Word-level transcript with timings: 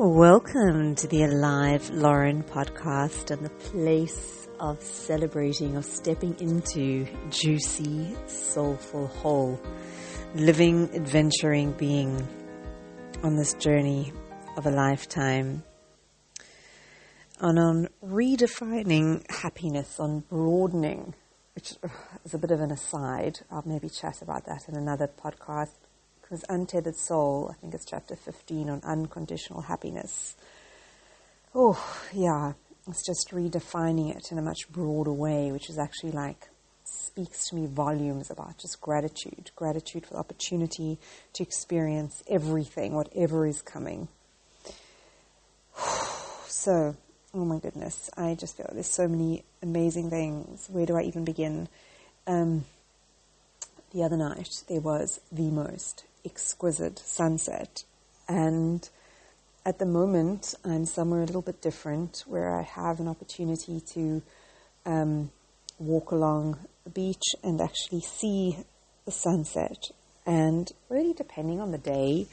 Welcome 0.00 0.94
to 0.94 1.08
the 1.08 1.24
Alive 1.24 1.90
Loren 1.90 2.44
podcast 2.44 3.32
and 3.32 3.44
the 3.44 3.50
place 3.50 4.46
of 4.60 4.80
celebrating, 4.80 5.76
of 5.76 5.84
stepping 5.84 6.38
into 6.38 7.04
juicy, 7.30 8.14
soulful, 8.28 9.08
whole, 9.08 9.60
living, 10.36 10.88
adventuring 10.94 11.72
being 11.72 12.28
on 13.24 13.34
this 13.34 13.54
journey 13.54 14.12
of 14.56 14.66
a 14.66 14.70
lifetime. 14.70 15.64
And 17.40 17.58
on 17.58 17.88
redefining 18.00 19.28
happiness, 19.28 19.98
on 19.98 20.20
broadening, 20.20 21.16
which 21.56 21.74
is 22.24 22.34
a 22.34 22.38
bit 22.38 22.52
of 22.52 22.60
an 22.60 22.70
aside. 22.70 23.40
I'll 23.50 23.64
maybe 23.66 23.88
chat 23.88 24.22
about 24.22 24.46
that 24.46 24.68
in 24.68 24.76
another 24.76 25.08
podcast 25.08 25.87
because 26.28 26.44
Untethered 26.50 26.96
Soul, 26.96 27.48
I 27.50 27.54
think 27.54 27.72
it's 27.72 27.86
chapter 27.86 28.14
15 28.14 28.68
on 28.68 28.82
unconditional 28.84 29.62
happiness. 29.62 30.36
Oh, 31.54 31.82
yeah, 32.12 32.52
it's 32.86 33.06
just 33.06 33.30
redefining 33.30 34.14
it 34.14 34.30
in 34.30 34.36
a 34.38 34.42
much 34.42 34.70
broader 34.70 35.12
way, 35.12 35.50
which 35.50 35.70
is 35.70 35.78
actually 35.78 36.12
like 36.12 36.48
speaks 36.84 37.48
to 37.48 37.56
me 37.56 37.66
volumes 37.66 38.30
about 38.30 38.58
just 38.58 38.78
gratitude. 38.82 39.50
Gratitude 39.56 40.04
for 40.04 40.14
the 40.14 40.20
opportunity 40.20 40.98
to 41.32 41.42
experience 41.42 42.22
everything, 42.28 42.94
whatever 42.94 43.46
is 43.46 43.62
coming. 43.62 44.08
So, 46.50 46.96
oh 47.34 47.44
my 47.44 47.60
goodness, 47.60 48.10
I 48.16 48.34
just 48.34 48.56
feel 48.56 48.68
there's 48.72 48.90
so 48.90 49.06
many 49.06 49.44
amazing 49.62 50.10
things. 50.10 50.66
Where 50.68 50.86
do 50.86 50.96
I 50.96 51.02
even 51.02 51.24
begin? 51.24 51.68
Um, 52.26 52.64
the 53.92 54.02
other 54.02 54.16
night, 54.16 54.48
there 54.68 54.80
was 54.80 55.20
the 55.30 55.50
most 55.50 56.04
exquisite 56.24 56.98
sunset. 56.98 57.84
And 58.28 58.88
at 59.64 59.78
the 59.78 59.86
moment, 59.86 60.54
I'm 60.64 60.86
somewhere 60.86 61.22
a 61.22 61.26
little 61.26 61.42
bit 61.42 61.60
different 61.60 62.24
where 62.26 62.58
I 62.58 62.62
have 62.62 63.00
an 63.00 63.08
opportunity 63.08 63.80
to 63.94 64.22
um, 64.86 65.30
walk 65.78 66.10
along 66.10 66.58
the 66.84 66.90
beach 66.90 67.24
and 67.42 67.60
actually 67.60 68.00
see 68.00 68.58
the 69.04 69.12
sunset. 69.12 69.78
And 70.26 70.70
really, 70.88 71.14
depending 71.14 71.60
on 71.60 71.70
the 71.70 71.78
day, 71.78 72.26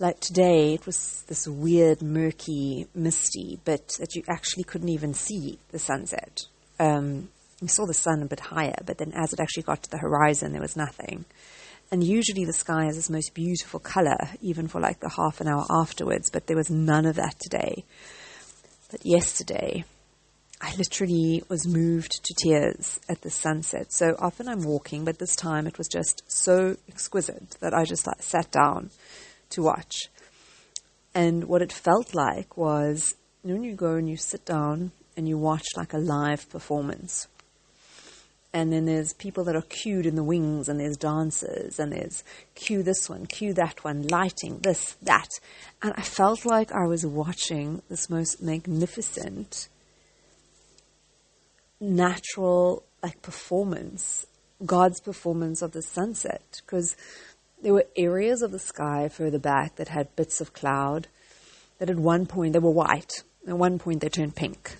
like 0.00 0.20
today, 0.20 0.74
it 0.74 0.86
was 0.86 1.22
this 1.28 1.46
weird, 1.46 2.02
murky, 2.02 2.86
misty 2.94 3.60
bit 3.64 3.92
that 4.00 4.14
you 4.14 4.22
actually 4.28 4.64
couldn't 4.64 4.88
even 4.88 5.14
see 5.14 5.58
the 5.70 5.78
sunset. 5.78 6.42
Um, 6.80 7.28
you 7.60 7.68
saw 7.68 7.86
the 7.86 7.94
sun 7.94 8.22
a 8.22 8.26
bit 8.26 8.40
higher, 8.40 8.76
but 8.84 8.98
then 8.98 9.12
as 9.14 9.32
it 9.32 9.40
actually 9.40 9.62
got 9.62 9.82
to 9.84 9.90
the 9.90 9.98
horizon, 9.98 10.52
there 10.52 10.60
was 10.60 10.76
nothing. 10.76 11.24
And 11.90 12.02
usually 12.02 12.44
the 12.44 12.52
sky 12.52 12.86
is 12.86 12.96
this 12.96 13.10
most 13.10 13.34
beautiful 13.34 13.80
color, 13.80 14.16
even 14.40 14.68
for 14.68 14.80
like 14.80 15.00
the 15.00 15.12
half 15.16 15.40
an 15.40 15.48
hour 15.48 15.64
afterwards, 15.70 16.30
but 16.30 16.46
there 16.46 16.56
was 16.56 16.70
none 16.70 17.06
of 17.06 17.16
that 17.16 17.36
today. 17.38 17.84
But 18.90 19.04
yesterday, 19.04 19.84
I 20.60 20.74
literally 20.76 21.42
was 21.48 21.66
moved 21.66 22.24
to 22.24 22.34
tears 22.42 22.98
at 23.08 23.20
the 23.20 23.30
sunset. 23.30 23.92
So 23.92 24.16
often 24.18 24.48
I'm 24.48 24.62
walking, 24.62 25.04
but 25.04 25.18
this 25.18 25.36
time 25.36 25.66
it 25.66 25.78
was 25.78 25.88
just 25.88 26.22
so 26.26 26.76
exquisite 26.88 27.50
that 27.60 27.74
I 27.74 27.84
just 27.84 28.06
like 28.06 28.22
sat 28.22 28.50
down 28.50 28.90
to 29.50 29.62
watch. 29.62 30.08
And 31.14 31.44
what 31.44 31.62
it 31.62 31.72
felt 31.72 32.14
like 32.14 32.56
was 32.56 33.14
when 33.42 33.62
you 33.62 33.74
go 33.74 33.94
and 33.94 34.08
you 34.08 34.16
sit 34.16 34.44
down 34.44 34.92
and 35.16 35.28
you 35.28 35.36
watch 35.36 35.66
like 35.76 35.92
a 35.92 35.98
live 35.98 36.48
performance 36.48 37.28
and 38.54 38.72
then 38.72 38.86
there's 38.86 39.12
people 39.14 39.42
that 39.44 39.56
are 39.56 39.62
cued 39.62 40.06
in 40.06 40.14
the 40.14 40.22
wings, 40.22 40.68
and 40.68 40.78
there's 40.78 40.96
dancers, 40.96 41.80
and 41.80 41.92
there's 41.92 42.22
cue 42.54 42.84
this 42.84 43.10
one, 43.10 43.26
cue 43.26 43.52
that 43.52 43.82
one, 43.82 44.06
lighting, 44.06 44.60
this, 44.60 44.96
that. 45.02 45.28
And 45.82 45.92
I 45.96 46.02
felt 46.02 46.46
like 46.46 46.70
I 46.70 46.86
was 46.86 47.04
watching 47.04 47.82
this 47.90 48.08
most 48.08 48.40
magnificent, 48.40 49.68
natural, 51.80 52.84
like 53.02 53.20
performance, 53.22 54.24
God's 54.64 55.00
performance 55.00 55.60
of 55.60 55.72
the 55.72 55.82
sunset. 55.82 56.62
Because 56.64 56.96
there 57.60 57.74
were 57.74 57.86
areas 57.96 58.40
of 58.40 58.52
the 58.52 58.60
sky 58.60 59.08
further 59.08 59.40
back 59.40 59.74
that 59.76 59.88
had 59.88 60.14
bits 60.14 60.40
of 60.40 60.52
cloud 60.52 61.08
that 61.80 61.90
at 61.90 61.96
one 61.96 62.24
point 62.24 62.52
they 62.52 62.60
were 62.60 62.70
white, 62.70 63.24
at 63.48 63.58
one 63.58 63.80
point 63.80 64.00
they 64.00 64.08
turned 64.08 64.36
pink 64.36 64.76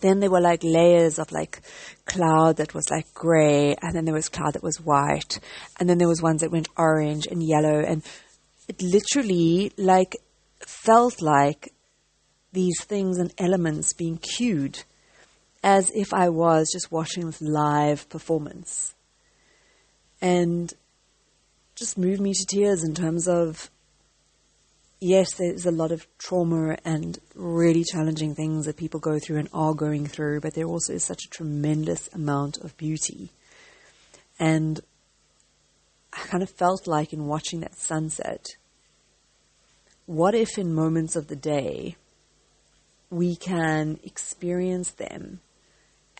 then 0.00 0.20
there 0.20 0.30
were 0.30 0.40
like 0.40 0.62
layers 0.62 1.18
of 1.18 1.32
like 1.32 1.60
cloud 2.04 2.56
that 2.56 2.74
was 2.74 2.90
like 2.90 3.12
gray, 3.14 3.74
and 3.80 3.94
then 3.94 4.04
there 4.04 4.14
was 4.14 4.28
cloud 4.28 4.54
that 4.54 4.62
was 4.62 4.80
white, 4.80 5.40
and 5.78 5.88
then 5.88 5.98
there 5.98 6.08
was 6.08 6.22
ones 6.22 6.40
that 6.40 6.52
went 6.52 6.68
orange 6.76 7.26
and 7.26 7.42
yellow, 7.42 7.80
and 7.80 8.02
it 8.68 8.80
literally 8.82 9.72
like 9.76 10.16
felt 10.60 11.22
like 11.22 11.72
these 12.52 12.82
things 12.84 13.18
and 13.18 13.32
elements 13.38 13.92
being 13.92 14.18
cued 14.18 14.82
as 15.62 15.90
if 15.94 16.14
I 16.14 16.28
was 16.28 16.70
just 16.72 16.92
watching 16.92 17.26
this 17.26 17.40
live 17.40 18.08
performance. 18.08 18.94
And 20.20 20.72
just 21.74 21.96
moved 21.96 22.20
me 22.20 22.32
to 22.34 22.46
tears 22.46 22.82
in 22.82 22.94
terms 22.94 23.28
of 23.28 23.70
yes, 25.00 25.34
there's 25.34 25.66
a 25.66 25.70
lot 25.70 25.92
of 25.92 26.06
trauma 26.18 26.76
and 26.84 27.18
really 27.34 27.84
challenging 27.84 28.34
things 28.34 28.66
that 28.66 28.76
people 28.76 29.00
go 29.00 29.18
through 29.18 29.38
and 29.38 29.48
are 29.52 29.74
going 29.74 30.06
through, 30.06 30.40
but 30.40 30.54
there 30.54 30.66
also 30.66 30.94
is 30.94 31.04
such 31.04 31.24
a 31.24 31.30
tremendous 31.30 32.08
amount 32.12 32.58
of 32.58 32.76
beauty. 32.76 33.30
And 34.38 34.80
I 36.12 36.18
kind 36.18 36.42
of 36.42 36.50
felt 36.50 36.86
like 36.86 37.12
in 37.12 37.26
watching 37.26 37.60
that 37.60 37.76
sunset, 37.76 38.46
what 40.06 40.34
if 40.34 40.58
in 40.58 40.74
moments 40.74 41.16
of 41.16 41.28
the 41.28 41.36
day 41.36 41.96
we 43.10 43.36
can 43.36 43.98
experience 44.02 44.90
them 44.92 45.40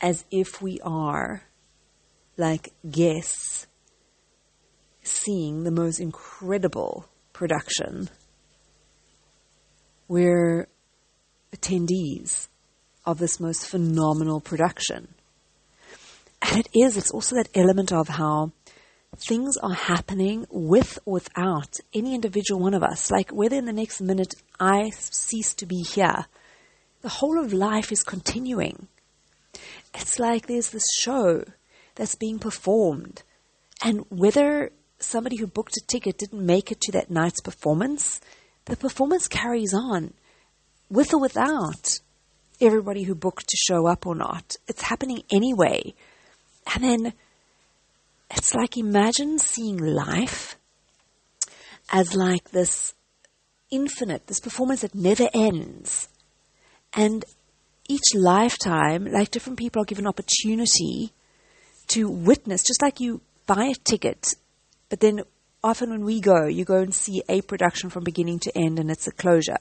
as 0.00 0.24
if 0.30 0.62
we 0.62 0.78
are 0.82 1.42
like 2.36 2.72
guests 2.88 3.66
seeing 5.02 5.64
the 5.64 5.70
most 5.70 6.00
incredible 6.00 7.08
production 7.32 8.08
we're 10.08 10.68
attendees 11.54 12.48
of 13.04 13.18
this 13.18 13.38
most 13.38 13.66
phenomenal 13.66 14.40
production. 14.40 15.08
And 16.42 16.60
it 16.60 16.68
is, 16.74 16.96
it's 16.96 17.10
also 17.10 17.36
that 17.36 17.48
element 17.54 17.92
of 17.92 18.08
how 18.08 18.52
things 19.16 19.56
are 19.62 19.74
happening 19.74 20.46
with 20.50 20.98
or 21.04 21.14
without 21.14 21.74
any 21.94 22.14
individual 22.14 22.60
one 22.60 22.74
of 22.74 22.82
us. 22.82 23.10
Like 23.10 23.30
whether 23.30 23.56
in 23.56 23.64
the 23.64 23.72
next 23.72 24.00
minute 24.00 24.34
I 24.60 24.90
cease 24.90 25.54
to 25.54 25.66
be 25.66 25.82
here, 25.82 26.26
the 27.00 27.08
whole 27.08 27.38
of 27.42 27.52
life 27.52 27.92
is 27.92 28.02
continuing. 28.02 28.88
It's 29.94 30.18
like 30.18 30.46
there's 30.46 30.70
this 30.70 30.86
show 30.98 31.44
that's 31.94 32.14
being 32.14 32.38
performed, 32.38 33.22
and 33.82 34.04
whether 34.08 34.70
somebody 34.98 35.36
who 35.36 35.46
booked 35.46 35.76
a 35.76 35.86
ticket 35.86 36.18
didn't 36.18 36.44
make 36.44 36.70
it 36.70 36.80
to 36.82 36.92
that 36.92 37.10
night's 37.10 37.40
performance, 37.40 38.20
the 38.68 38.76
performance 38.76 39.28
carries 39.28 39.74
on 39.74 40.12
with 40.90 41.12
or 41.12 41.20
without 41.20 41.98
everybody 42.60 43.04
who 43.04 43.14
booked 43.14 43.48
to 43.48 43.56
show 43.56 43.86
up 43.86 44.06
or 44.06 44.14
not. 44.14 44.56
It's 44.66 44.82
happening 44.82 45.22
anyway. 45.30 45.94
And 46.74 46.84
then 46.84 47.12
it's 48.30 48.54
like 48.54 48.76
imagine 48.76 49.38
seeing 49.38 49.78
life 49.78 50.56
as 51.90 52.14
like 52.14 52.50
this 52.50 52.94
infinite, 53.70 54.26
this 54.26 54.40
performance 54.40 54.82
that 54.82 54.94
never 54.94 55.28
ends. 55.32 56.08
And 56.92 57.24
each 57.88 58.14
lifetime, 58.14 59.06
like 59.06 59.30
different 59.30 59.58
people 59.58 59.82
are 59.82 59.86
given 59.86 60.06
opportunity 60.06 61.12
to 61.88 62.08
witness, 62.10 62.62
just 62.62 62.82
like 62.82 63.00
you 63.00 63.22
buy 63.46 63.64
a 63.64 63.74
ticket, 63.74 64.34
but 64.90 65.00
then 65.00 65.22
often 65.62 65.90
when 65.90 66.04
we 66.04 66.20
go, 66.20 66.46
you 66.46 66.64
go 66.64 66.78
and 66.78 66.94
see 66.94 67.22
a 67.28 67.40
production 67.42 67.90
from 67.90 68.04
beginning 68.04 68.38
to 68.40 68.56
end 68.56 68.78
and 68.78 68.90
it's 68.90 69.06
a 69.06 69.12
closure. 69.12 69.58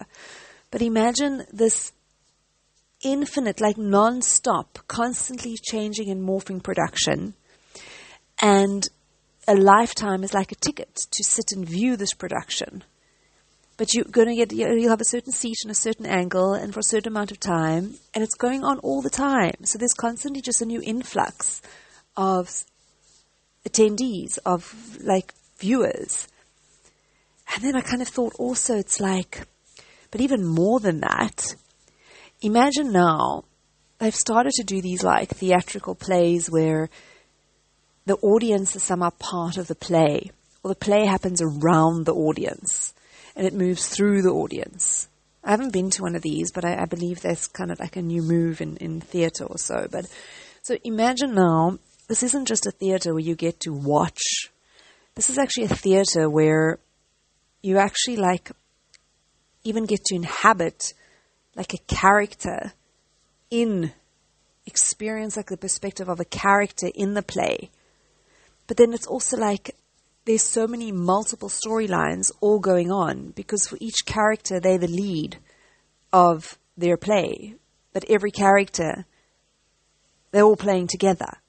But 0.72 0.82
imagine 0.82 1.46
this 1.52 1.92
infinite, 3.04 3.62
like 3.62 3.78
non-stop, 3.78 4.80
constantly 4.88 5.56
changing 5.62 6.10
and 6.10 6.28
morphing 6.28 6.62
production. 6.62 7.34
And 8.40 8.88
a 9.48 9.56
lifetime 9.56 10.24
is 10.24 10.34
like 10.34 10.52
a 10.52 10.56
ticket 10.56 10.96
to 11.12 11.24
sit 11.24 11.52
and 11.52 11.68
view 11.68 11.96
this 11.96 12.14
production. 12.14 12.84
But 13.78 13.94
you're 13.94 14.06
going 14.06 14.28
to 14.28 14.36
get, 14.36 14.52
you'll 14.52 14.90
have 14.90 15.02
a 15.02 15.06
certain 15.06 15.32
seat 15.32 15.58
and 15.64 15.72
a 15.72 15.76
certain 15.76 16.08
angle 16.08 16.54
and 16.54 16.74
for 16.74 16.80
a 16.80 16.84
certain 16.84 17.14
amount 17.14 17.32
of 17.32 17.40
time. 17.40 17.96
And 18.14 18.24
it's 18.24 18.36
going 18.36 18.64
on 18.64 18.80
all 18.80 19.02
the 19.02 19.10
time. 19.10 19.54
So 19.64 19.78
there's 19.78 19.94
constantly 19.94 20.42
just 20.42 20.62
a 20.62 20.66
new 20.66 20.82
influx 20.82 21.62
of 22.16 22.50
attendees, 23.68 24.40
of 24.46 24.98
like 25.02 25.34
viewers. 25.60 26.28
And 27.54 27.64
then 27.64 27.76
I 27.76 27.82
kind 27.82 28.02
of 28.02 28.08
thought 28.08 28.36
also 28.38 28.78
it's 28.78 29.00
like, 29.00 29.48
but 30.12 30.22
even 30.22 30.46
more 30.46 30.80
than 30.80 31.02
that, 31.02 31.56
imagine 32.42 32.92
now 32.92 33.44
they've 34.00 34.14
started 34.14 34.52
to 34.54 34.64
do 34.64 34.82
these 34.82 35.04
like 35.04 35.30
theatrical 35.30 35.96
plays 35.96 36.50
where 36.50 36.90
the 38.06 38.18
audience 38.18 38.76
is 38.76 38.84
somehow 38.84 39.10
part 39.20 39.58
of 39.58 39.68
the 39.68 39.76
play, 39.76 40.32
or 40.64 40.70
the 40.70 40.76
play 40.76 41.06
happens 41.06 41.42
around 41.42 42.06
the 42.06 42.14
audience 42.14 42.94
and 43.36 43.46
it 43.46 43.54
moves 43.54 43.88
through 43.88 44.24
the 44.24 44.32
audience. 44.32 45.08
I 45.44 45.52
haven't 45.52 45.72
been 45.72 45.90
to 45.92 46.02
one 46.02 46.16
of 46.16 46.24
these, 46.24 46.52
but 46.52 46.66
I, 46.66 46.82
I 46.82 46.86
believe 46.86 47.22
that's 47.22 47.48
kind 47.48 47.72
of 47.72 47.80
like 47.80 47.96
a 47.96 48.02
new 48.02 48.22
move 48.22 48.60
in, 48.60 48.76
in 48.78 49.00
theater 49.00 49.46
or 49.46 49.58
so. 49.58 49.88
But 49.90 50.08
so 50.62 50.78
imagine 50.84 51.36
now, 51.36 51.78
this 52.10 52.24
isn't 52.24 52.48
just 52.48 52.66
a 52.66 52.72
theater 52.72 53.14
where 53.14 53.24
you 53.24 53.36
get 53.36 53.60
to 53.62 53.72
watch. 53.72 54.50
This 55.18 55.32
is 55.32 55.40
actually 55.40 55.64
a 55.64 55.70
theater 55.70 56.30
where 56.30 56.78
you 57.64 57.80
actually 57.80 58.18
like 58.18 58.52
even 59.64 59.88
get 59.88 60.06
to 60.06 60.16
inhabit 60.16 60.94
like 61.56 61.74
a 61.74 61.80
character 61.88 62.74
in 63.50 63.94
experience 64.68 65.36
like 65.36 65.48
the 65.48 65.58
perspective 65.58 66.08
of 66.08 66.20
a 66.20 66.26
character 66.26 66.92
in 66.94 67.16
the 67.16 67.24
play. 67.24 67.72
But 68.68 68.78
then 68.78 68.94
it's 68.94 69.08
also 69.08 69.38
like 69.38 69.76
there's 70.26 70.44
so 70.44 70.68
many 70.68 70.92
multiple 70.92 71.50
storylines 71.50 72.32
all 72.40 72.60
going 72.60 72.92
on 72.92 73.32
because 73.32 73.66
for 73.66 73.80
each 73.82 74.06
character 74.06 74.60
they're 74.60 74.78
the 74.78 74.88
lead 74.88 75.40
of 76.14 76.60
their 76.78 76.96
play. 76.96 77.56
But 77.92 78.06
every 78.08 78.30
character 78.30 79.08
they're 80.30 80.44
all 80.44 80.56
playing 80.56 80.90
together. 80.90 81.40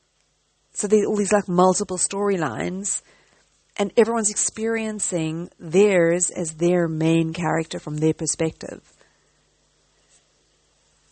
So 0.73 0.87
there's 0.87 1.05
all 1.05 1.17
these 1.17 1.33
like 1.35 1.51
multiple 1.51 1.99
storylines 1.99 3.03
and 3.79 3.93
everyone's 3.97 4.31
experiencing 4.31 5.51
theirs 5.59 6.31
as 6.31 6.55
their 6.55 6.89
main 6.89 7.33
character 7.33 7.79
from 7.79 7.99
their 7.99 8.13
perspective. 8.13 8.83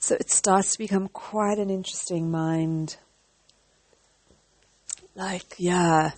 So 0.00 0.16
it 0.16 0.30
starts 0.30 0.72
to 0.72 0.78
become 0.78 1.08
quite 1.08 1.58
an 1.58 1.70
interesting 1.70 2.30
mind. 2.30 2.96
Like, 5.14 5.54
yeah, 5.58 6.10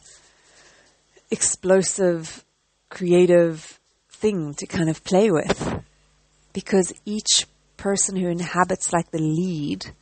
explosive, 1.31 2.45
creative 2.89 3.79
thing 4.11 4.55
to 4.55 4.67
kind 4.67 4.89
of 4.89 5.05
play 5.05 5.31
with. 5.31 5.83
Because 6.53 6.93
each 7.05 7.47
person 7.77 8.17
who 8.17 8.29
inhabits 8.29 8.93
like 8.93 9.11
the 9.11 9.21
lead, 9.21 9.93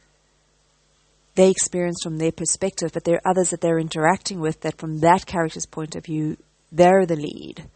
they 1.37 1.51
experience 1.51 2.03
from 2.03 2.19
their 2.19 2.33
perspective, 2.33 2.91
but 2.93 3.05
there 3.05 3.17
are 3.17 3.31
others 3.31 3.51
that 3.51 3.61
they're 3.61 3.79
interacting 3.79 4.41
with 4.41 4.61
that 4.63 4.79
from 4.79 5.01
that 5.01 5.27
character's 5.27 5.67
point 5.67 5.95
of 5.95 6.05
view, 6.05 6.37
they're 6.73 7.07
the 7.07 7.17
lead. 7.17 7.69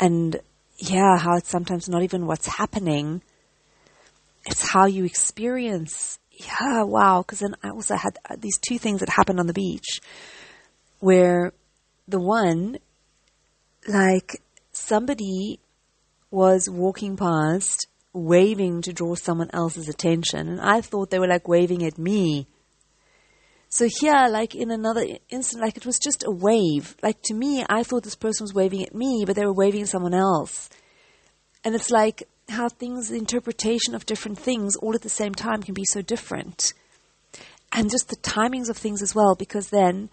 And 0.00 0.40
yeah, 0.78 1.18
how 1.18 1.36
it's 1.36 1.50
sometimes 1.50 1.88
not 1.88 2.04
even 2.04 2.26
what's 2.26 2.46
happening, 2.46 3.22
it's 4.46 4.70
how 4.70 4.86
you 4.86 5.04
experience. 5.04 6.18
Yeah, 6.30 6.84
wow. 6.84 7.22
Because 7.22 7.40
then 7.40 7.56
I 7.64 7.70
also 7.70 7.96
had 7.96 8.16
uh, 8.30 8.36
these 8.38 8.58
two 8.58 8.78
things 8.78 9.00
that 9.00 9.08
happened 9.08 9.40
on 9.40 9.48
the 9.48 9.52
beach 9.52 10.00
where 11.00 11.52
the 12.06 12.20
one, 12.20 12.78
like 13.88 14.40
somebody 14.70 15.58
was 16.30 16.68
walking 16.70 17.16
past 17.16 17.88
waving 18.12 18.82
to 18.82 18.92
draw 18.92 19.14
someone 19.14 19.50
else's 19.52 19.88
attention 19.88 20.48
and 20.48 20.60
I 20.60 20.80
thought 20.80 21.10
they 21.10 21.18
were 21.18 21.26
like 21.26 21.46
waving 21.46 21.84
at 21.84 21.98
me. 21.98 22.46
So 23.68 23.88
here, 24.00 24.28
like 24.30 24.54
in 24.54 24.70
another 24.70 25.04
instant, 25.28 25.62
like 25.62 25.76
it 25.76 25.84
was 25.84 25.98
just 25.98 26.24
a 26.24 26.30
wave. 26.30 26.96
Like 27.02 27.20
to 27.24 27.34
me, 27.34 27.64
I 27.68 27.82
thought 27.82 28.02
this 28.02 28.14
person 28.14 28.44
was 28.44 28.54
waving 28.54 28.82
at 28.82 28.94
me, 28.94 29.24
but 29.26 29.36
they 29.36 29.44
were 29.44 29.52
waving 29.52 29.82
at 29.82 29.88
someone 29.88 30.14
else. 30.14 30.70
And 31.64 31.74
it's 31.74 31.90
like 31.90 32.22
how 32.48 32.68
things, 32.68 33.08
the 33.08 33.18
interpretation 33.18 33.94
of 33.94 34.06
different 34.06 34.38
things 34.38 34.76
all 34.76 34.94
at 34.94 35.02
the 35.02 35.08
same 35.08 35.34
time 35.34 35.62
can 35.62 35.74
be 35.74 35.84
so 35.84 36.00
different. 36.00 36.72
And 37.70 37.90
just 37.90 38.08
the 38.08 38.16
timings 38.16 38.70
of 38.70 38.78
things 38.78 39.02
as 39.02 39.14
well, 39.14 39.34
because 39.34 39.68
then 39.68 40.08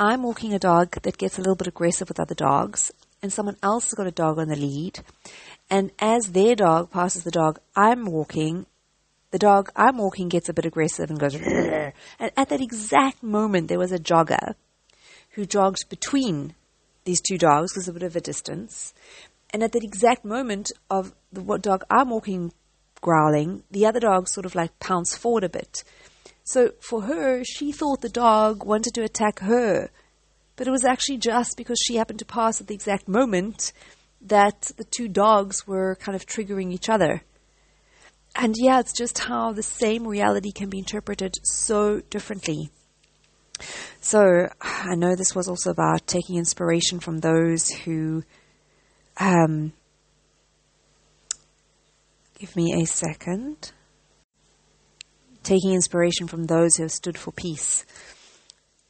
I'm 0.00 0.24
walking 0.24 0.52
a 0.52 0.58
dog 0.58 1.00
that 1.02 1.18
gets 1.18 1.38
a 1.38 1.40
little 1.40 1.54
bit 1.54 1.68
aggressive 1.68 2.08
with 2.08 2.18
other 2.18 2.34
dogs, 2.34 2.90
and 3.22 3.32
someone 3.32 3.56
else 3.62 3.84
has 3.84 3.94
got 3.94 4.08
a 4.08 4.12
dog 4.12 4.38
on 4.38 4.48
the 4.48 4.56
lead. 4.56 5.00
And 5.70 5.92
as 6.00 6.32
their 6.32 6.56
dog 6.56 6.90
passes 6.90 7.22
the 7.22 7.30
dog 7.30 7.60
I'm 7.76 8.06
walking, 8.06 8.66
the 9.30 9.38
dog 9.38 9.70
I'm 9.76 9.98
walking 9.98 10.28
gets 10.28 10.48
a 10.48 10.54
bit 10.54 10.64
aggressive 10.64 11.10
and 11.10 11.18
goes, 11.18 11.34
and 11.34 11.92
at 12.18 12.48
that 12.48 12.60
exact 12.60 13.22
moment, 13.22 13.68
there 13.68 13.78
was 13.78 13.92
a 13.92 13.98
jogger 13.98 14.54
who 15.30 15.44
jogged 15.44 15.88
between 15.88 16.54
these 17.04 17.20
two 17.20 17.38
dogs, 17.38 17.72
because 17.72 17.88
a 17.88 17.92
bit 17.92 18.02
of 18.02 18.16
a 18.16 18.20
distance, 18.20 18.92
and 19.50 19.62
at 19.62 19.72
that 19.72 19.84
exact 19.84 20.24
moment 20.24 20.70
of 20.90 21.14
the 21.32 21.42
dog 21.58 21.84
I'm 21.90 22.10
walking 22.10 22.52
growling, 23.00 23.62
the 23.70 23.86
other 23.86 24.00
dog 24.00 24.28
sort 24.28 24.46
of 24.46 24.54
like 24.54 24.78
pounced 24.78 25.18
forward 25.18 25.44
a 25.44 25.48
bit. 25.48 25.84
So 26.44 26.72
for 26.80 27.02
her, 27.02 27.44
she 27.44 27.72
thought 27.72 28.00
the 28.00 28.08
dog 28.08 28.64
wanted 28.64 28.94
to 28.94 29.02
attack 29.02 29.40
her. 29.40 29.90
But 30.56 30.66
it 30.66 30.70
was 30.70 30.84
actually 30.84 31.18
just 31.18 31.56
because 31.56 31.78
she 31.84 31.96
happened 31.96 32.18
to 32.18 32.24
pass 32.24 32.60
at 32.60 32.66
the 32.66 32.74
exact 32.74 33.06
moment 33.06 33.72
that 34.20 34.72
the 34.76 34.84
two 34.84 35.08
dogs 35.08 35.66
were 35.66 35.96
kind 35.96 36.16
of 36.16 36.26
triggering 36.26 36.72
each 36.72 36.88
other. 36.88 37.22
And 38.40 38.54
yeah, 38.56 38.78
it's 38.78 38.92
just 38.92 39.18
how 39.18 39.52
the 39.52 39.64
same 39.64 40.06
reality 40.06 40.52
can 40.52 40.70
be 40.70 40.78
interpreted 40.78 41.34
so 41.42 42.02
differently. 42.08 42.70
So 44.00 44.48
I 44.60 44.94
know 44.94 45.16
this 45.16 45.34
was 45.34 45.48
also 45.48 45.70
about 45.70 46.06
taking 46.06 46.36
inspiration 46.36 47.00
from 47.00 47.18
those 47.18 47.68
who 47.68 48.22
um, 49.18 49.72
give 52.38 52.54
me 52.54 52.80
a 52.80 52.86
second. 52.86 53.72
Taking 55.42 55.72
inspiration 55.72 56.28
from 56.28 56.44
those 56.44 56.76
who 56.76 56.84
have 56.84 56.92
stood 56.92 57.18
for 57.18 57.32
peace. 57.32 57.84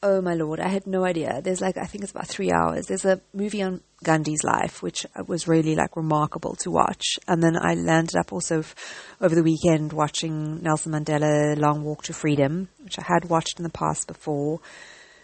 Oh 0.01 0.21
my 0.21 0.35
lord, 0.35 0.61
I 0.61 0.69
had 0.69 0.87
no 0.87 1.05
idea. 1.05 1.41
There's 1.43 1.61
like, 1.61 1.77
I 1.77 1.85
think 1.85 2.05
it's 2.05 2.13
about 2.13 2.29
three 2.29 2.53
hours. 2.53 2.87
There's 2.87 3.05
a 3.05 3.21
movie 3.35 3.63
on 3.63 3.81
Gandhi's 4.05 4.45
life, 4.45 4.81
which 4.81 5.05
was 5.27 5.49
really 5.49 5.75
like 5.75 5.97
remarkable 5.97 6.55
to 6.61 6.71
watch. 6.71 7.19
And 7.27 7.43
then 7.43 7.57
I 7.57 7.75
landed 7.75 8.15
up 8.15 8.33
also 8.33 8.61
f- 8.61 8.77
over 9.21 9.35
the 9.35 9.43
weekend 9.43 9.93
watching 9.93 10.63
Nelson 10.63 10.93
Mandela 10.93 11.59
Long 11.59 11.83
Walk 11.83 12.05
to 12.05 12.13
Freedom, 12.13 12.69
which 12.85 12.97
I 12.97 13.03
had 13.03 13.29
watched 13.29 13.59
in 13.59 13.65
the 13.65 13.71
past 13.71 14.07
before. 14.07 14.61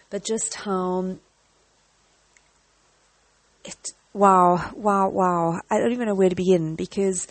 But 0.09 0.25
just 0.25 0.55
how 0.55 1.15
it 3.63 3.93
Wow, 4.15 4.71
wow, 4.73 5.09
wow. 5.09 5.59
I 5.69 5.77
don't 5.77 5.91
even 5.91 6.07
know 6.07 6.15
where 6.15 6.29
to 6.29 6.35
begin 6.35 6.75
because 6.75 7.27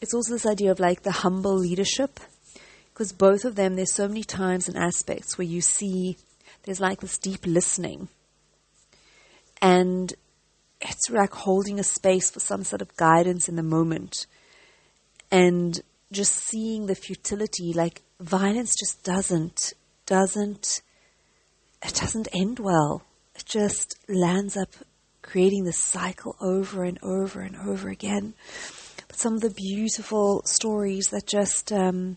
it's 0.00 0.14
also 0.14 0.32
this 0.32 0.46
idea 0.46 0.70
of 0.70 0.80
like 0.80 1.02
the 1.02 1.10
humble 1.10 1.58
leadership. 1.58 2.20
Because 2.92 3.12
both 3.12 3.44
of 3.44 3.54
them, 3.54 3.76
there's 3.76 3.92
so 3.92 4.08
many 4.08 4.24
times 4.24 4.66
and 4.66 4.78
aspects 4.78 5.36
where 5.36 5.46
you 5.46 5.60
see 5.60 6.16
there's 6.66 6.80
like 6.80 7.00
this 7.00 7.16
deep 7.16 7.46
listening. 7.46 8.08
And 9.62 10.12
it's 10.80 11.08
like 11.08 11.32
holding 11.32 11.78
a 11.78 11.84
space 11.84 12.30
for 12.30 12.40
some 12.40 12.64
sort 12.64 12.82
of 12.82 12.94
guidance 12.96 13.48
in 13.48 13.56
the 13.56 13.62
moment. 13.62 14.26
And 15.30 15.80
just 16.12 16.34
seeing 16.34 16.86
the 16.86 16.94
futility, 16.94 17.72
like 17.72 18.02
violence 18.20 18.74
just 18.78 19.02
doesn't, 19.02 19.72
doesn't, 20.04 20.82
it 21.82 21.94
doesn't 21.94 22.28
end 22.34 22.58
well. 22.58 23.02
It 23.34 23.44
just 23.46 23.96
lands 24.08 24.56
up 24.56 24.74
creating 25.22 25.64
this 25.64 25.78
cycle 25.78 26.36
over 26.40 26.84
and 26.84 26.98
over 27.02 27.40
and 27.40 27.56
over 27.56 27.88
again. 27.88 28.34
But 29.06 29.16
some 29.16 29.34
of 29.34 29.40
the 29.40 29.50
beautiful 29.50 30.42
stories 30.44 31.06
that 31.10 31.26
just, 31.26 31.72
um, 31.72 32.16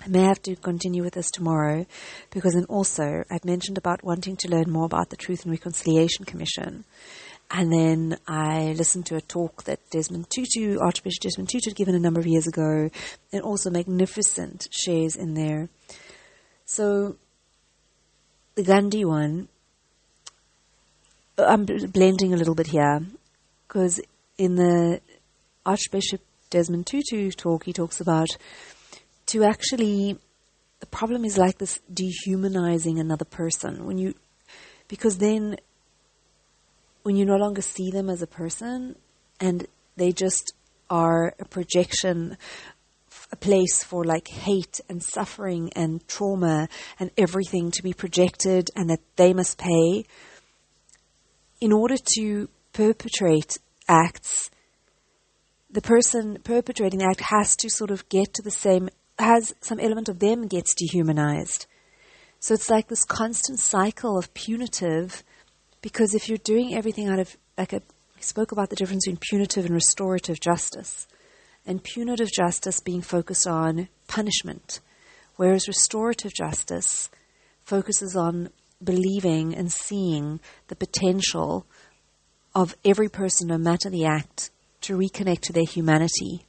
I 0.00 0.08
may 0.08 0.22
have 0.22 0.42
to 0.42 0.56
continue 0.56 1.02
with 1.02 1.14
this 1.14 1.30
tomorrow 1.30 1.86
because 2.30 2.54
then 2.54 2.64
also 2.64 3.22
I've 3.30 3.44
mentioned 3.44 3.78
about 3.78 4.02
wanting 4.02 4.36
to 4.38 4.48
learn 4.48 4.70
more 4.70 4.86
about 4.86 5.10
the 5.10 5.16
Truth 5.16 5.44
and 5.44 5.52
Reconciliation 5.52 6.24
Commission. 6.24 6.84
And 7.50 7.70
then 7.70 8.18
I 8.26 8.72
listened 8.72 9.06
to 9.06 9.16
a 9.16 9.20
talk 9.20 9.64
that 9.64 9.78
Desmond 9.90 10.30
Tutu, 10.30 10.78
Archbishop 10.80 11.22
Desmond 11.22 11.50
Tutu, 11.50 11.70
had 11.70 11.76
given 11.76 11.94
a 11.94 12.00
number 12.00 12.18
of 12.18 12.26
years 12.26 12.46
ago, 12.46 12.88
and 13.32 13.42
also 13.42 13.70
magnificent 13.70 14.68
shares 14.72 15.16
in 15.16 15.34
there. 15.34 15.68
So 16.64 17.16
the 18.54 18.62
Gandhi 18.62 19.04
one 19.04 19.48
uh, 21.38 21.44
I'm 21.44 21.64
blending 21.64 22.34
a 22.34 22.36
little 22.36 22.54
bit 22.54 22.68
here 22.68 23.00
because 23.66 24.00
in 24.36 24.56
the 24.56 25.00
Archbishop 25.64 26.20
Desmond 26.50 26.86
Tutu 26.86 27.30
talk, 27.30 27.64
he 27.64 27.72
talks 27.72 28.00
about 28.00 28.28
to 29.32 29.44
actually 29.44 30.18
the 30.80 30.86
problem 30.86 31.24
is 31.24 31.38
like 31.38 31.58
this 31.58 31.78
dehumanizing 31.92 32.98
another 32.98 33.24
person. 33.24 33.86
When 33.86 33.98
you 33.98 34.14
because 34.88 35.18
then 35.18 35.56
when 37.02 37.16
you 37.16 37.24
no 37.24 37.36
longer 37.36 37.62
see 37.62 37.90
them 37.90 38.08
as 38.08 38.22
a 38.22 38.26
person 38.26 38.96
and 39.40 39.66
they 39.96 40.12
just 40.12 40.54
are 40.90 41.34
a 41.38 41.44
projection 41.44 42.36
a 43.30 43.36
place 43.36 43.82
for 43.82 44.04
like 44.04 44.28
hate 44.28 44.80
and 44.90 45.02
suffering 45.02 45.70
and 45.74 46.06
trauma 46.06 46.68
and 47.00 47.10
everything 47.16 47.70
to 47.70 47.82
be 47.82 47.94
projected 47.94 48.70
and 48.76 48.90
that 48.90 49.00
they 49.16 49.32
must 49.32 49.56
pay 49.56 50.04
in 51.60 51.72
order 51.72 51.94
to 52.16 52.48
perpetrate 52.72 53.56
acts, 53.88 54.50
the 55.70 55.80
person 55.80 56.38
perpetrating 56.44 56.98
the 56.98 57.06
act 57.06 57.20
has 57.20 57.56
to 57.56 57.70
sort 57.70 57.90
of 57.90 58.06
get 58.08 58.34
to 58.34 58.42
the 58.42 58.50
same, 58.50 58.90
has 59.22 59.54
some 59.60 59.80
element 59.80 60.08
of 60.08 60.18
them 60.18 60.46
gets 60.46 60.74
dehumanized. 60.74 61.66
So 62.40 62.54
it's 62.54 62.68
like 62.68 62.88
this 62.88 63.04
constant 63.04 63.60
cycle 63.60 64.18
of 64.18 64.34
punitive, 64.34 65.22
because 65.80 66.14
if 66.14 66.28
you're 66.28 66.38
doing 66.38 66.74
everything 66.74 67.08
out 67.08 67.18
of, 67.18 67.36
like 67.56 67.72
a, 67.72 67.82
spoke 68.20 68.52
about 68.52 68.70
the 68.70 68.76
difference 68.76 69.06
between 69.06 69.20
punitive 69.30 69.64
and 69.64 69.74
restorative 69.74 70.40
justice. 70.40 71.06
and 71.66 71.82
punitive 71.82 72.30
justice 72.32 72.80
being 72.80 73.02
focused 73.02 73.46
on 73.46 73.88
punishment, 74.08 74.80
whereas 75.36 75.68
restorative 75.68 76.32
justice 76.34 77.08
focuses 77.64 78.16
on 78.16 78.50
believing 78.82 79.54
and 79.54 79.70
seeing 79.70 80.40
the 80.68 80.76
potential 80.76 81.64
of 82.54 82.74
every 82.84 83.08
person, 83.08 83.48
no 83.48 83.58
matter 83.58 83.88
the 83.88 84.04
act, 84.04 84.50
to 84.80 84.96
reconnect 84.96 85.40
to 85.40 85.52
their 85.52 85.64
humanity 85.64 86.44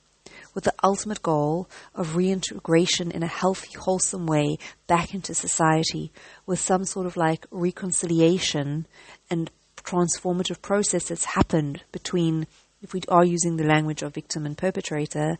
with 0.53 0.65
the 0.65 0.73
ultimate 0.83 1.21
goal 1.21 1.67
of 1.95 2.15
reintegration 2.15 3.11
in 3.11 3.23
a 3.23 3.27
healthy, 3.27 3.77
wholesome 3.77 4.25
way 4.25 4.57
back 4.87 5.13
into 5.13 5.33
society 5.33 6.11
with 6.45 6.59
some 6.59 6.85
sort 6.85 7.05
of 7.05 7.17
like 7.17 7.45
reconciliation 7.51 8.85
and 9.29 9.49
transformative 9.77 10.61
process 10.61 11.09
that's 11.09 11.25
happened 11.25 11.81
between, 11.91 12.47
if 12.81 12.93
we 12.93 13.01
are 13.09 13.25
using 13.25 13.57
the 13.57 13.65
language 13.65 14.01
of 14.01 14.13
victim 14.13 14.45
and 14.45 14.57
perpetrator, 14.57 15.37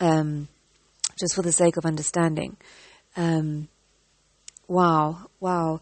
um, 0.00 0.48
just 1.18 1.34
for 1.34 1.42
the 1.42 1.52
sake 1.52 1.76
of 1.76 1.86
understanding. 1.86 2.56
Um, 3.16 3.68
wow, 4.68 5.28
wow. 5.40 5.80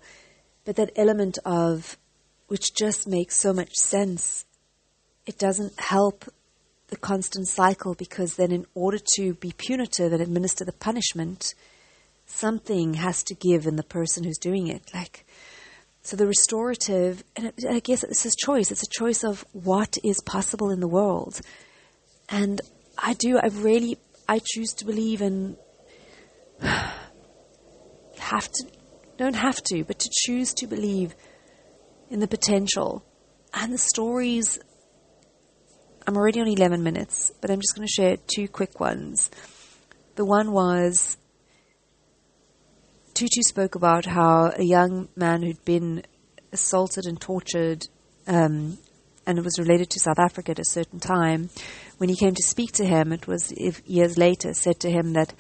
But 0.65 0.77
that 0.77 0.93
element 0.97 1.39
of, 1.45 1.99
which 2.47 2.75
just 2.75 3.09
makes 3.09 3.37
so 3.37 3.53
much 3.53 3.75
sense, 3.75 4.45
it 5.27 5.39
doesn't 5.39 5.79
help 5.79 6.25
the 6.89 6.97
constant 6.97 7.49
cycle 7.49 7.95
because 7.95 8.37
then 8.37 8.53
in 8.53 8.67
order 8.75 8.99
to 9.17 9.35
be 9.35 9.53
punitive 9.57 10.13
and 10.13 10.23
administer 10.23 10.65
the 10.65 10.73
punishment, 10.73 11.55
something 12.27 12.95
has 12.95 13.23
to 13.25 13.35
give 13.35 13.67
in 13.67 13.77
the 13.77 13.83
person 13.83 14.25
who's 14.25 14.39
doing 14.39 14.69
it. 14.69 14.83
Like, 14.93 15.27
so 16.03 16.17
the 16.17 16.27
restorative, 16.27 17.25
and 17.37 17.53
I 17.69 17.81
guess 17.81 18.03
this 18.03 18.27
is 18.27 18.37
choice. 18.37 18.71
It's 18.71 18.83
a 18.83 18.99
choice 18.99 19.25
of 19.25 19.45
what 19.53 19.97
is 20.05 20.21
possible 20.21 20.71
in 20.71 20.81
the 20.81 20.89
world. 20.89 21.41
And 22.29 22.61
I 22.99 23.15
do, 23.15 23.39
I 23.39 23.47
really, 23.47 23.99
I 24.29 24.41
choose 24.45 24.75
to 24.75 24.85
believe 24.85 25.23
in, 25.23 25.57
have 26.61 28.51
to, 28.53 28.67
don't 29.17 29.37
have 29.37 29.63
to, 29.65 29.85
but 29.85 29.99
to 30.01 30.11
choose 30.13 30.53
to 30.55 30.67
believe 30.67 31.15
in 32.11 32.21
the 32.21 32.29
potential 32.29 33.05
and 33.55 33.73
the 33.73 33.79
stories 33.79 34.59
I'm 36.07 36.19
already 36.19 36.39
on 36.41 36.49
11 36.49 36.83
minutes, 36.83 37.33
but 37.41 37.51
I'm 37.51 37.61
just 37.61 37.75
going 37.75 37.87
to 37.89 37.93
share 37.93 38.19
two 38.27 38.47
quick 38.47 38.79
ones. 38.79 39.31
The 40.17 40.25
one 40.27 40.53
was 40.53 41.17
Tutu 43.15 43.41
spoke 43.41 43.75
about 43.75 44.05
how 44.05 44.53
a 44.55 44.63
young 44.63 45.09
man 45.17 45.43
who'd 45.43 45.65
been 45.65 46.03
assaulted 46.53 47.07
and 47.07 47.19
tortured, 47.19 47.87
um, 48.27 48.77
and 49.27 49.39
it 49.39 49.45
was 49.45 49.59
related 49.59 49.89
to 49.91 49.99
South 50.01 50.19
Africa 50.19 50.51
at 50.51 50.59
a 50.59 50.65
certain 50.65 51.01
time. 51.01 51.49
When 51.97 52.11
he 52.11 52.17
came 52.17 52.35
to 52.35 52.43
speak 52.43 52.73
to 52.73 52.85
him, 52.85 53.11
it 53.11 53.27
was 53.27 53.51
years 53.87 54.19
later, 54.19 54.53
said 54.53 54.81
to 54.81 54.91
him 54.91 55.15
that 55.15 55.33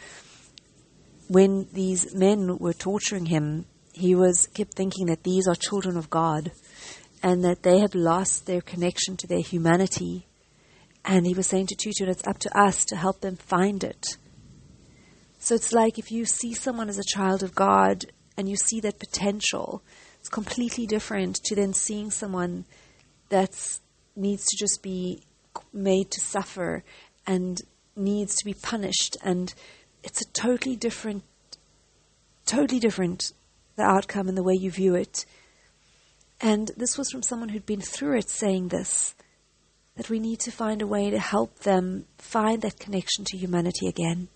when 1.28 1.68
these 1.74 2.14
men 2.14 2.56
were 2.56 2.72
torturing 2.72 3.26
him, 3.26 3.66
he 3.92 4.14
was 4.14 4.46
kept 4.54 4.72
thinking 4.72 5.06
that 5.06 5.24
these 5.24 5.46
are 5.46 5.54
children 5.54 5.98
of 5.98 6.08
God, 6.08 6.52
and 7.22 7.44
that 7.44 7.64
they 7.64 7.80
had 7.80 7.94
lost 7.94 8.46
their 8.46 8.62
connection 8.62 9.18
to 9.18 9.26
their 9.26 9.42
humanity 9.42 10.26
and 11.04 11.26
he 11.26 11.34
was 11.34 11.46
saying 11.46 11.66
to 11.66 11.76
Tutu, 11.76 12.06
it's 12.06 12.26
up 12.26 12.38
to 12.38 12.58
us 12.58 12.84
to 12.86 12.96
help 12.96 13.20
them 13.20 13.36
find 13.36 13.84
it. 13.84 14.16
So 15.38 15.54
it's 15.54 15.72
like 15.72 15.98
if 15.98 16.10
you 16.10 16.24
see 16.24 16.54
someone 16.54 16.88
as 16.88 16.98
a 16.98 17.04
child 17.04 17.42
of 17.42 17.54
God 17.54 18.06
and 18.36 18.48
you 18.48 18.56
see 18.56 18.80
that 18.80 18.98
potential, 18.98 19.82
it's 20.18 20.30
completely 20.30 20.86
different 20.86 21.36
to 21.44 21.54
then 21.54 21.74
seeing 21.74 22.10
someone 22.10 22.64
that 23.28 23.78
needs 24.16 24.44
to 24.46 24.56
just 24.56 24.82
be 24.82 25.22
made 25.72 26.10
to 26.12 26.20
suffer 26.20 26.82
and 27.26 27.60
needs 27.94 28.36
to 28.36 28.44
be 28.46 28.54
punished. 28.54 29.18
And 29.22 29.52
it's 30.02 30.22
a 30.22 30.32
totally 30.32 30.76
different, 30.76 31.24
totally 32.46 32.80
different, 32.80 33.32
the 33.76 33.82
outcome 33.82 34.28
and 34.28 34.38
the 34.38 34.42
way 34.42 34.54
you 34.54 34.70
view 34.70 34.94
it. 34.94 35.26
And 36.40 36.70
this 36.76 36.96
was 36.96 37.10
from 37.10 37.22
someone 37.22 37.50
who'd 37.50 37.66
been 37.66 37.82
through 37.82 38.18
it 38.18 38.30
saying 38.30 38.68
this 38.68 39.14
that 39.96 40.10
we 40.10 40.18
need 40.18 40.40
to 40.40 40.50
find 40.50 40.82
a 40.82 40.86
way 40.86 41.10
to 41.10 41.18
help 41.18 41.60
them 41.60 42.06
find 42.18 42.62
that 42.62 42.80
connection 42.80 43.24
to 43.24 43.36
humanity 43.36 43.86
again. 43.86 44.28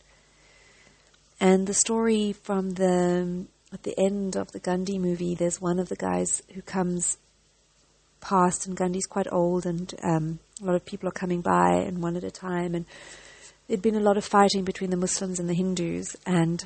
And 1.41 1.67
the 1.67 1.75
story 1.75 2.33
from 2.33 2.71
the 2.71 3.47
at 3.73 3.83
the 3.83 3.99
end 3.99 4.37
of 4.37 4.53
the 4.53 4.59
Gandhi 4.61 4.99
movie, 4.99 5.35
there's 5.35 5.61
one 5.61 5.79
of 5.79 5.88
the 5.88 5.97
guys 5.97 6.43
who 6.55 6.62
comes 6.62 7.19
past, 8.21 8.67
and 8.67 8.77
Gandhi's 8.77 9.07
quite 9.07 9.31
old, 9.31 9.67
and 9.67 9.95
um, 10.03 10.38
a 10.62 10.65
lot 10.65 10.75
of 10.75 10.85
people 10.85 11.09
are 11.09 11.12
coming 11.12 11.43
by, 11.43 11.75
and 11.75 12.03
one 12.03 12.17
at 12.17 12.25
a 12.25 12.31
time, 12.31 12.75
and 12.75 12.87
there'd 13.67 13.83
been 13.83 13.95
a 13.95 14.00
lot 14.00 14.17
of 14.17 14.25
fighting 14.25 14.65
between 14.65 14.91
the 14.91 14.97
Muslims 14.97 15.38
and 15.38 15.49
the 15.49 15.55
Hindus, 15.55 16.17
and 16.25 16.65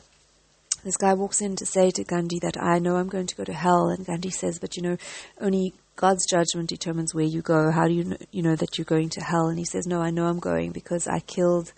this 0.85 0.97
guy 0.97 1.15
walks 1.15 1.41
in 1.41 1.57
to 1.57 1.67
say 1.67 1.91
to 1.91 2.05
Gandhi 2.05 2.39
that 2.41 2.57
I 2.61 2.79
know 2.79 2.97
I'm 2.97 3.09
going 3.09 3.27
to 3.27 3.37
go 3.37 3.45
to 3.45 3.53
hell, 3.53 3.89
and 3.89 4.07
Gandhi 4.07 4.31
says, 4.31 4.59
but 4.59 4.77
you 4.77 4.83
know, 4.83 4.97
only 5.41 5.75
God's 5.97 6.27
judgment 6.29 6.69
determines 6.69 7.15
where 7.15 7.25
you 7.25 7.43
go. 7.43 7.71
How 7.71 7.87
do 7.87 7.95
you 7.95 8.05
know, 8.05 8.17
you 8.31 8.43
know 8.43 8.57
that 8.57 8.79
you're 8.79 8.85
going 8.85 9.11
to 9.11 9.21
hell? 9.21 9.49
And 9.49 9.59
he 9.59 9.65
says, 9.65 9.87
No, 9.87 10.01
I 10.01 10.11
know 10.11 10.27
I'm 10.27 10.39
going 10.39 10.73
because 10.73 11.07
I 11.07 11.21
killed, 11.21 11.73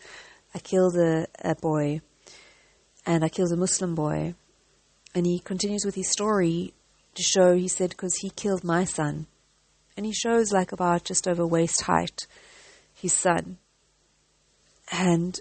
I 0.54 0.60
killed 0.60 0.96
a, 0.96 1.26
a 1.42 1.54
boy, 1.54 2.00
and 3.04 3.24
I 3.24 3.28
killed 3.28 3.52
a 3.52 3.56
Muslim 3.56 3.94
boy. 3.94 4.34
And 5.14 5.26
he 5.26 5.38
continues 5.38 5.84
with 5.84 5.94
his 5.94 6.10
story 6.10 6.72
to 7.14 7.22
show. 7.22 7.54
He 7.54 7.68
said, 7.68 7.90
because 7.90 8.16
he 8.16 8.30
killed 8.30 8.64
my 8.64 8.84
son, 8.84 9.26
and 9.96 10.04
he 10.06 10.12
shows 10.12 10.52
like 10.52 10.72
about 10.72 11.04
just 11.04 11.28
over 11.28 11.46
waist 11.46 11.82
height, 11.82 12.26
his 12.94 13.12
son, 13.12 13.58
and 14.90 15.40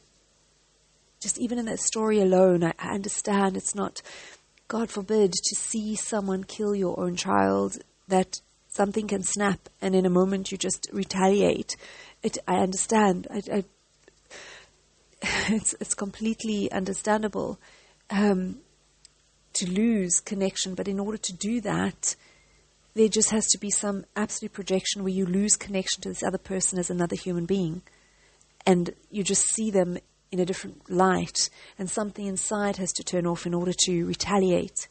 just 1.19 1.39
even 1.39 1.57
in 1.57 1.65
that 1.65 1.79
story 1.79 2.19
alone, 2.19 2.63
I, 2.63 2.73
I 2.79 2.93
understand 2.93 3.57
it's 3.57 3.75
not. 3.75 4.01
God 4.67 4.89
forbid 4.89 5.31
to 5.31 5.55
see 5.55 5.95
someone 5.95 6.43
kill 6.43 6.75
your 6.75 6.99
own 6.99 7.15
child 7.15 7.77
that 8.07 8.41
something 8.73 9.07
can 9.07 9.23
snap 9.23 9.69
and 9.81 9.95
in 9.95 10.05
a 10.05 10.09
moment 10.09 10.51
you 10.51 10.57
just 10.57 10.89
retaliate. 10.91 11.75
It, 12.23 12.37
I 12.47 12.55
understand. 12.55 13.27
I, 13.29 13.41
I, 13.51 13.63
it's, 15.53 15.73
it's 15.79 15.93
completely 15.93 16.71
understandable 16.71 17.59
um, 18.09 18.57
to 19.53 19.69
lose 19.69 20.19
connection, 20.19 20.75
but 20.75 20.87
in 20.87 20.99
order 20.99 21.17
to 21.17 21.33
do 21.33 21.61
that, 21.61 22.15
there 22.95 23.07
just 23.07 23.31
has 23.31 23.47
to 23.47 23.57
be 23.57 23.69
some 23.69 24.05
absolute 24.15 24.53
projection 24.53 25.03
where 25.03 25.13
you 25.13 25.25
lose 25.25 25.55
connection 25.55 26.01
to 26.01 26.09
this 26.09 26.23
other 26.23 26.37
person 26.37 26.79
as 26.79 26.89
another 26.89 27.15
human 27.15 27.45
being. 27.45 27.81
And 28.65 28.93
you 29.09 29.23
just 29.23 29.53
see 29.53 29.71
them 29.71 29.97
in 30.31 30.39
a 30.39 30.45
different 30.45 30.89
light, 30.89 31.49
and 31.77 31.89
something 31.89 32.25
inside 32.25 32.77
has 32.77 32.91
to 32.93 33.03
turn 33.03 33.27
off 33.27 33.45
in 33.45 33.53
order 33.53 33.73
to 33.85 34.05
retaliate. 34.05 34.87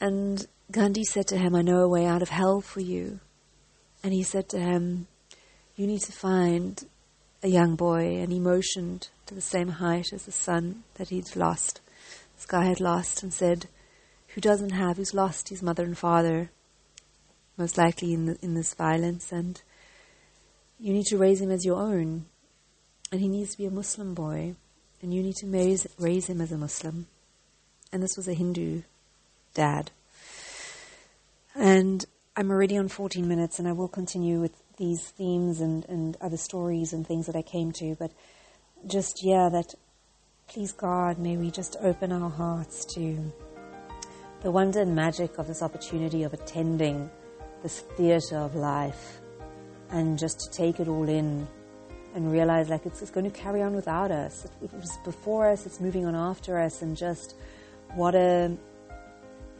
And 0.00 0.46
Gandhi 0.70 1.04
said 1.04 1.26
to 1.28 1.38
him, 1.38 1.54
I 1.54 1.62
know 1.62 1.80
a 1.80 1.88
way 1.88 2.04
out 2.04 2.20
of 2.20 2.28
hell 2.28 2.60
for 2.60 2.80
you. 2.80 3.20
And 4.02 4.12
he 4.12 4.22
said 4.22 4.50
to 4.50 4.60
him, 4.60 5.06
You 5.76 5.86
need 5.86 6.02
to 6.02 6.12
find 6.12 6.84
a 7.42 7.48
young 7.48 7.74
boy. 7.74 8.16
And 8.16 8.30
he 8.30 8.38
motioned 8.38 9.08
to 9.26 9.34
the 9.34 9.40
same 9.40 9.68
height 9.68 10.12
as 10.12 10.24
the 10.24 10.32
son 10.32 10.84
that 10.94 11.08
he'd 11.08 11.34
lost. 11.34 11.80
This 12.36 12.44
guy 12.44 12.66
had 12.66 12.80
lost 12.80 13.22
and 13.22 13.32
said, 13.32 13.66
Who 14.34 14.42
doesn't 14.42 14.70
have, 14.70 14.98
who's 14.98 15.14
lost 15.14 15.48
his 15.48 15.62
mother 15.62 15.84
and 15.84 15.96
father, 15.96 16.50
most 17.56 17.78
likely 17.78 18.12
in, 18.12 18.26
the, 18.26 18.38
in 18.42 18.52
this 18.54 18.74
violence. 18.74 19.32
And 19.32 19.60
you 20.78 20.92
need 20.92 21.06
to 21.06 21.18
raise 21.18 21.40
him 21.40 21.50
as 21.50 21.64
your 21.64 21.80
own. 21.80 22.26
And 23.10 23.22
he 23.22 23.28
needs 23.28 23.52
to 23.52 23.58
be 23.58 23.66
a 23.66 23.70
Muslim 23.70 24.12
boy. 24.12 24.54
And 25.00 25.14
you 25.14 25.22
need 25.22 25.36
to 25.36 25.46
raise, 25.46 25.86
raise 25.98 26.26
him 26.26 26.42
as 26.42 26.52
a 26.52 26.58
Muslim. 26.58 27.06
And 27.90 28.02
this 28.02 28.18
was 28.18 28.28
a 28.28 28.34
Hindu 28.34 28.82
dad. 29.54 29.92
And 31.54 32.04
I'm 32.36 32.50
already 32.50 32.76
on 32.76 32.88
14 32.88 33.26
minutes, 33.26 33.58
and 33.58 33.66
I 33.66 33.72
will 33.72 33.88
continue 33.88 34.40
with 34.40 34.52
these 34.76 35.08
themes 35.08 35.60
and, 35.60 35.84
and 35.86 36.16
other 36.20 36.36
stories 36.36 36.92
and 36.92 37.06
things 37.06 37.26
that 37.26 37.36
I 37.36 37.42
came 37.42 37.72
to. 37.72 37.96
But 37.98 38.12
just, 38.86 39.24
yeah, 39.24 39.48
that 39.50 39.74
please 40.48 40.72
God, 40.72 41.18
may 41.18 41.36
we 41.36 41.50
just 41.50 41.76
open 41.80 42.12
our 42.12 42.30
hearts 42.30 42.84
to 42.94 43.32
the 44.42 44.50
wonder 44.50 44.80
and 44.80 44.94
magic 44.94 45.36
of 45.38 45.46
this 45.46 45.62
opportunity 45.62 46.22
of 46.22 46.32
attending 46.32 47.10
this 47.62 47.80
theater 47.96 48.38
of 48.38 48.54
life 48.54 49.20
and 49.90 50.18
just 50.18 50.38
to 50.40 50.50
take 50.50 50.80
it 50.80 50.88
all 50.88 51.08
in 51.08 51.46
and 52.14 52.32
realize 52.32 52.68
like 52.68 52.86
it's, 52.86 53.02
it's 53.02 53.10
going 53.10 53.30
to 53.30 53.36
carry 53.36 53.62
on 53.62 53.74
without 53.74 54.10
us. 54.10 54.44
It, 54.44 54.50
it 54.64 54.72
was 54.74 54.96
before 55.04 55.50
us, 55.50 55.66
it's 55.66 55.80
moving 55.80 56.06
on 56.06 56.14
after 56.14 56.58
us, 56.58 56.82
and 56.82 56.96
just 56.96 57.34
what 57.94 58.14
a 58.14 58.56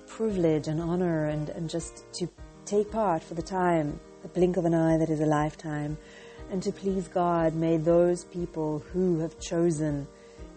privilege 0.08 0.66
and 0.68 0.80
honor 0.80 1.26
and, 1.26 1.50
and 1.50 1.70
just 1.70 2.04
to 2.14 2.28
take 2.64 2.90
part 2.90 3.22
for 3.22 3.34
the 3.34 3.42
time, 3.42 4.00
the 4.22 4.28
blink 4.28 4.56
of 4.56 4.64
an 4.64 4.74
eye 4.74 4.96
that 4.98 5.10
is 5.10 5.20
a 5.20 5.26
lifetime, 5.26 5.96
and 6.50 6.62
to 6.62 6.72
please 6.72 7.08
God, 7.08 7.54
may 7.54 7.76
those 7.76 8.24
people 8.24 8.80
who 8.92 9.20
have 9.20 9.38
chosen 9.38 10.06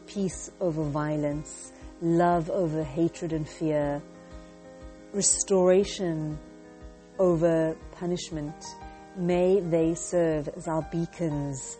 peace 0.08 0.51
over 0.60 0.84
violence, 0.84 1.72
love 2.01 2.50
over 2.50 2.84
hatred 2.84 3.34
and 3.34 3.48
fear, 3.48 4.01
restoration 5.13 6.38
over 7.20 7.75
punishment, 7.91 8.55
may 9.15 9.60
they 9.60 9.93
serve 9.93 10.48
as 10.50 10.67
our 10.67 10.81
beacons 10.91 11.77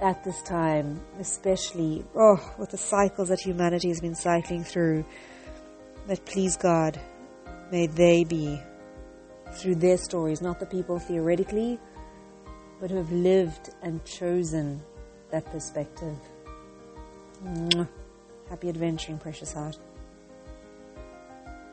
at 0.00 0.22
this 0.24 0.42
time, 0.42 1.00
especially, 1.18 2.04
oh, 2.14 2.38
with 2.58 2.70
the 2.70 2.78
cycles 2.78 3.28
that 3.28 3.40
humanity 3.40 3.88
has 3.88 4.00
been 4.00 4.14
cycling 4.14 4.62
through, 4.62 5.04
that 6.06 6.24
please 6.24 6.56
God, 6.56 7.00
may 7.72 7.86
they 7.86 8.24
be, 8.24 8.60
through 9.54 9.76
their 9.76 9.96
stories, 9.96 10.40
not 10.40 10.60
the 10.60 10.66
people 10.66 10.98
theoretically, 10.98 11.78
but 12.80 12.90
who 12.90 12.96
have 12.96 13.10
lived 13.10 13.70
and 13.82 14.04
chosen 14.04 14.82
that 15.30 15.44
perspective. 15.46 16.16
Happy 18.48 18.68
adventuring, 18.68 19.18
precious 19.18 19.52
heart. 19.52 19.78